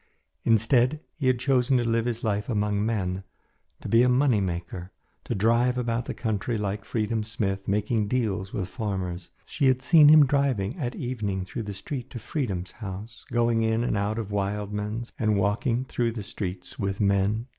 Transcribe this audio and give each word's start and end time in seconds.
Instead, 0.43 0.99
he 1.13 1.27
had 1.27 1.37
chosen 1.37 1.77
to 1.77 1.83
live 1.87 2.05
his 2.05 2.23
life 2.23 2.49
among 2.49 2.83
men, 2.83 3.23
to 3.81 3.87
be 3.87 4.01
a 4.01 4.09
money 4.09 4.41
maker, 4.41 4.91
to 5.23 5.35
drive 5.35 5.77
about 5.77 6.05
the 6.05 6.13
country 6.15 6.57
like 6.57 6.83
Freedom 6.83 7.23
Smith, 7.23 7.67
making 7.67 8.07
deals 8.07 8.51
with 8.51 8.67
farmers. 8.67 9.29
She 9.45 9.67
had 9.67 9.83
seen 9.83 10.07
him 10.09 10.25
driving 10.25 10.75
at 10.79 10.95
evening 10.95 11.45
through 11.45 11.61
the 11.69 11.75
street 11.75 12.09
to 12.09 12.17
Freedom's 12.19 12.71
house, 12.71 13.27
going 13.31 13.61
in 13.61 13.83
and 13.83 13.95
out 13.95 14.17
of 14.17 14.31
Wildman's, 14.31 15.13
and 15.19 15.37
walking 15.37 15.85
through 15.85 16.13
the 16.13 16.23
streets 16.23 16.79
with 16.79 16.99
men. 16.99 17.45